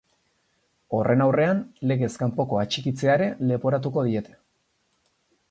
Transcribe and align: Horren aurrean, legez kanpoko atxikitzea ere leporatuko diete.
Horren 0.99 1.21
aurrean, 1.25 1.61
legez 1.91 2.09
kanpoko 2.21 2.59
atxikitzea 2.63 3.19
ere 3.19 3.29
leporatuko 3.53 4.07
diete. 4.11 4.35